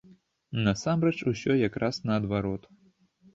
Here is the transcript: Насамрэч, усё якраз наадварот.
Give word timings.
Насамрэч, 0.67 1.13
усё 1.33 1.59
якраз 1.69 2.01
наадварот. 2.07 2.63